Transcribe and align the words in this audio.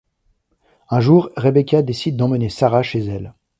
Un 0.89 0.99
jour, 0.99 1.29
Rebecca 1.37 1.83
décide 1.83 2.17
d'emmener 2.17 2.49
Sarah 2.49 2.81
chez 2.81 3.05
elle. 3.05 3.35